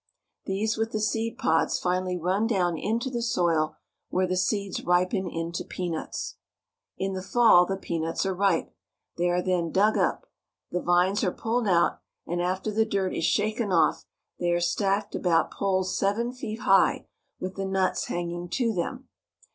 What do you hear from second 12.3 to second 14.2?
after the dirt is shaken off